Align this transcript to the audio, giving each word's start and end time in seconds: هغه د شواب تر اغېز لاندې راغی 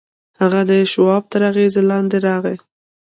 هغه 0.39 0.61
د 0.69 0.71
شواب 0.91 1.23
تر 1.31 1.41
اغېز 1.51 1.73
لاندې 1.89 2.17
راغی 2.27 2.57